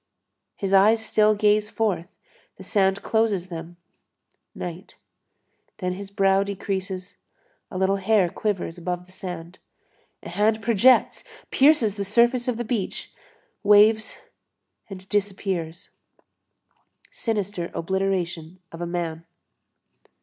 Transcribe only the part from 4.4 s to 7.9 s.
night. Then his brow decreases, a